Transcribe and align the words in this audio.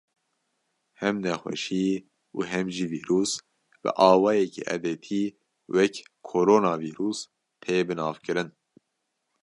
Hem 1.01 1.15
nexweşî 1.25 1.87
û 2.37 2.39
hem 2.51 2.65
jî 2.75 2.85
vîrus 2.93 3.31
bi 3.81 3.89
awayekî 4.09 4.63
edetî 4.75 5.23
wek 5.75 5.95
“koronavîrus” 6.29 7.19
tê 7.63 7.75
binavkirin. 7.87 8.49